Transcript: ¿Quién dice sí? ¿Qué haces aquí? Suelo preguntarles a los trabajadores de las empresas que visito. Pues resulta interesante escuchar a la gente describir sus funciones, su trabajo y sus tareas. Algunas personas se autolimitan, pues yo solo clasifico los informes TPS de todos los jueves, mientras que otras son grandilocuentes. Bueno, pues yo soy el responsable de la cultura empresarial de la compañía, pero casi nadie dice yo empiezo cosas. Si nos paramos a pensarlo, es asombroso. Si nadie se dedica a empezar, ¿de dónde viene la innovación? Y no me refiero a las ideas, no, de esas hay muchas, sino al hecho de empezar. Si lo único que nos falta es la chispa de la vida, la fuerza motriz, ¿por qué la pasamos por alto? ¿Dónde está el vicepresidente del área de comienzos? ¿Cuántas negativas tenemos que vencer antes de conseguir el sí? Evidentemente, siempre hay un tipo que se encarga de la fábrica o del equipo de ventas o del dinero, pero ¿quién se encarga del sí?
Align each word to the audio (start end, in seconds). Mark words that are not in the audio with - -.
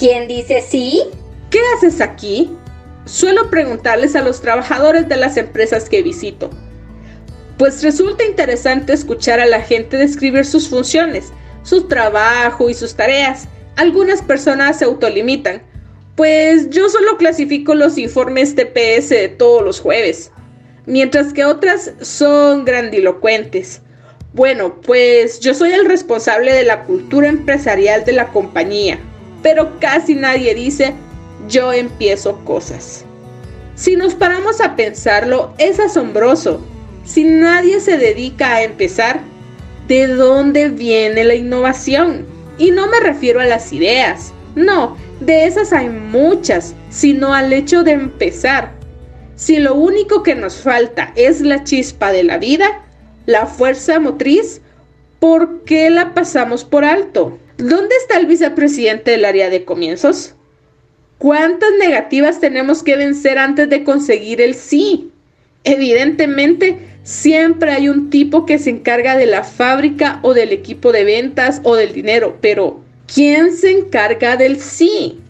¿Quién 0.00 0.28
dice 0.28 0.64
sí? 0.66 1.02
¿Qué 1.50 1.60
haces 1.76 2.00
aquí? 2.00 2.50
Suelo 3.04 3.50
preguntarles 3.50 4.16
a 4.16 4.22
los 4.22 4.40
trabajadores 4.40 5.06
de 5.10 5.18
las 5.18 5.36
empresas 5.36 5.90
que 5.90 6.02
visito. 6.02 6.48
Pues 7.58 7.82
resulta 7.82 8.24
interesante 8.24 8.94
escuchar 8.94 9.40
a 9.40 9.44
la 9.44 9.60
gente 9.60 9.98
describir 9.98 10.46
sus 10.46 10.70
funciones, 10.70 11.34
su 11.64 11.82
trabajo 11.86 12.70
y 12.70 12.72
sus 12.72 12.94
tareas. 12.94 13.46
Algunas 13.76 14.22
personas 14.22 14.78
se 14.78 14.86
autolimitan, 14.86 15.62
pues 16.16 16.70
yo 16.70 16.88
solo 16.88 17.18
clasifico 17.18 17.74
los 17.74 17.98
informes 17.98 18.54
TPS 18.54 19.10
de 19.10 19.28
todos 19.28 19.62
los 19.62 19.80
jueves, 19.80 20.32
mientras 20.86 21.34
que 21.34 21.44
otras 21.44 21.92
son 22.00 22.64
grandilocuentes. 22.64 23.82
Bueno, 24.32 24.80
pues 24.80 25.40
yo 25.40 25.52
soy 25.52 25.72
el 25.72 25.84
responsable 25.84 26.54
de 26.54 26.64
la 26.64 26.84
cultura 26.84 27.28
empresarial 27.28 28.06
de 28.06 28.12
la 28.12 28.28
compañía, 28.28 28.98
pero 29.42 29.78
casi 29.80 30.14
nadie 30.14 30.54
dice 30.54 30.94
yo 31.48 31.72
empiezo 31.72 32.38
cosas. 32.44 33.04
Si 33.74 33.96
nos 33.96 34.14
paramos 34.14 34.60
a 34.60 34.76
pensarlo, 34.76 35.54
es 35.58 35.80
asombroso. 35.80 36.60
Si 37.04 37.24
nadie 37.24 37.80
se 37.80 37.96
dedica 37.96 38.56
a 38.56 38.62
empezar, 38.62 39.20
¿de 39.88 40.06
dónde 40.06 40.68
viene 40.68 41.24
la 41.24 41.34
innovación? 41.34 42.26
Y 42.58 42.70
no 42.72 42.86
me 42.88 43.00
refiero 43.00 43.40
a 43.40 43.46
las 43.46 43.72
ideas, 43.72 44.32
no, 44.54 44.96
de 45.20 45.46
esas 45.46 45.72
hay 45.72 45.88
muchas, 45.88 46.74
sino 46.90 47.32
al 47.32 47.52
hecho 47.52 47.82
de 47.82 47.92
empezar. 47.92 48.72
Si 49.36 49.58
lo 49.58 49.74
único 49.74 50.22
que 50.22 50.34
nos 50.34 50.56
falta 50.56 51.12
es 51.16 51.40
la 51.40 51.64
chispa 51.64 52.12
de 52.12 52.24
la 52.24 52.36
vida, 52.36 52.82
la 53.26 53.46
fuerza 53.46 53.98
motriz, 53.98 54.60
¿por 55.20 55.62
qué 55.64 55.90
la 55.90 56.14
pasamos 56.14 56.64
por 56.64 56.84
alto? 56.84 57.38
¿Dónde 57.58 57.94
está 57.96 58.18
el 58.18 58.26
vicepresidente 58.26 59.12
del 59.12 59.24
área 59.24 59.50
de 59.50 59.64
comienzos? 59.64 60.34
¿Cuántas 61.18 61.70
negativas 61.78 62.40
tenemos 62.40 62.82
que 62.82 62.96
vencer 62.96 63.38
antes 63.38 63.68
de 63.68 63.84
conseguir 63.84 64.40
el 64.40 64.54
sí? 64.54 65.10
Evidentemente, 65.64 66.78
siempre 67.02 67.72
hay 67.72 67.90
un 67.90 68.08
tipo 68.08 68.46
que 68.46 68.58
se 68.58 68.70
encarga 68.70 69.16
de 69.16 69.26
la 69.26 69.44
fábrica 69.44 70.18
o 70.22 70.32
del 70.32 70.52
equipo 70.52 70.90
de 70.92 71.04
ventas 71.04 71.60
o 71.64 71.76
del 71.76 71.92
dinero, 71.92 72.38
pero 72.40 72.80
¿quién 73.12 73.54
se 73.54 73.70
encarga 73.70 74.36
del 74.36 74.58
sí? 74.58 75.20